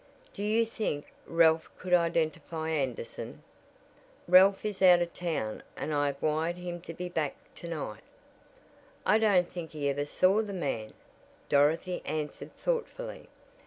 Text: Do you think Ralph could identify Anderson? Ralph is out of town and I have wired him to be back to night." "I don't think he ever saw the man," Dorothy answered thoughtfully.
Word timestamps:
Do 0.33 0.41
you 0.41 0.65
think 0.65 1.13
Ralph 1.27 1.69
could 1.77 1.93
identify 1.93 2.71
Anderson? 2.71 3.43
Ralph 4.27 4.65
is 4.65 4.81
out 4.81 4.99
of 4.99 5.13
town 5.13 5.61
and 5.77 5.93
I 5.93 6.07
have 6.07 6.19
wired 6.23 6.55
him 6.55 6.81
to 6.89 6.93
be 6.95 7.07
back 7.07 7.35
to 7.57 7.67
night." 7.67 8.01
"I 9.05 9.19
don't 9.19 9.47
think 9.47 9.73
he 9.73 9.89
ever 9.89 10.05
saw 10.05 10.41
the 10.41 10.53
man," 10.53 10.93
Dorothy 11.49 12.01
answered 12.03 12.57
thoughtfully. 12.57 13.29